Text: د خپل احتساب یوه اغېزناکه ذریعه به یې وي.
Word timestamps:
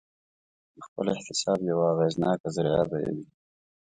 د 0.75 0.77
خپل 0.87 1.05
احتساب 1.15 1.59
یوه 1.69 1.85
اغېزناکه 1.93 2.47
ذریعه 2.55 2.83
به 2.89 2.97
یې 3.03 3.11
وي. 3.15 3.25